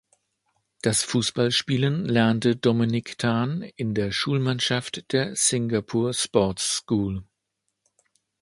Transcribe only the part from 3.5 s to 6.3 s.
in der Schulmannschaft der Singapore